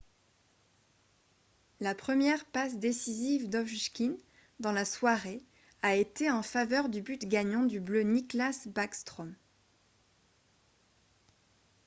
la 1.79 1.93
première 1.93 2.43
passe 2.45 2.75
décisive 2.79 3.49
d’ovechkin 3.51 4.15
dans 4.59 4.71
la 4.71 4.83
soirée 4.83 5.43
a 5.83 5.95
été 5.95 6.31
en 6.31 6.41
faveur 6.41 6.89
du 6.89 7.03
but 7.03 7.25
gagnant 7.27 7.65
du 7.65 7.79
bleu 7.79 8.01
nicklas 8.01 8.65
backstrom; 8.65 9.35